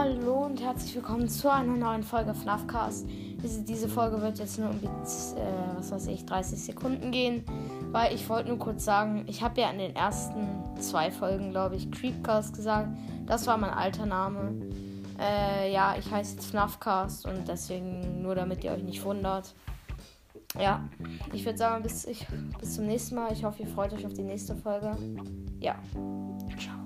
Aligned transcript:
Hallo 0.00 0.46
und 0.46 0.62
herzlich 0.62 0.94
willkommen 0.94 1.28
zu 1.28 1.52
einer 1.52 1.76
neuen 1.76 2.02
Folge 2.02 2.32
FNAFcast. 2.32 3.06
Diese, 3.06 3.62
diese 3.64 3.86
Folge 3.86 4.22
wird 4.22 4.38
jetzt 4.38 4.58
nur 4.58 4.70
um 4.70 4.76
äh, 4.76 5.76
was 5.76 5.92
weiß 5.92 6.06
ich, 6.06 6.24
30 6.24 6.58
Sekunden 6.58 7.10
gehen, 7.10 7.44
weil 7.92 8.14
ich 8.14 8.26
wollte 8.30 8.48
nur 8.48 8.58
kurz 8.58 8.82
sagen, 8.82 9.26
ich 9.26 9.42
habe 9.42 9.60
ja 9.60 9.68
in 9.68 9.76
den 9.76 9.94
ersten 9.94 10.48
zwei 10.80 11.10
Folgen, 11.10 11.50
glaube 11.50 11.76
ich, 11.76 11.90
Creepcast 11.90 12.56
gesagt. 12.56 12.88
Das 13.26 13.46
war 13.46 13.58
mein 13.58 13.74
alter 13.74 14.06
Name. 14.06 14.54
Äh, 15.18 15.70
ja, 15.70 15.94
ich 15.98 16.10
heiße 16.10 16.36
jetzt 16.36 16.46
FNAFcast 16.46 17.26
und 17.26 17.46
deswegen 17.46 18.22
nur 18.22 18.34
damit 18.34 18.64
ihr 18.64 18.70
euch 18.72 18.82
nicht 18.82 19.04
wundert. 19.04 19.54
Ja, 20.58 20.82
ich 21.34 21.44
würde 21.44 21.58
sagen, 21.58 21.82
bis, 21.82 22.06
ich, 22.06 22.26
bis 22.58 22.76
zum 22.76 22.86
nächsten 22.86 23.16
Mal. 23.16 23.34
Ich 23.34 23.44
hoffe, 23.44 23.64
ihr 23.64 23.68
freut 23.68 23.92
euch 23.92 24.06
auf 24.06 24.14
die 24.14 24.22
nächste 24.22 24.56
Folge. 24.56 24.96
Ja, 25.60 25.74
ciao. 26.58 26.80